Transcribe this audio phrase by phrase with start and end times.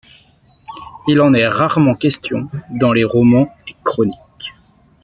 [1.07, 4.55] Il en est rarement question dans les romans et chroniques.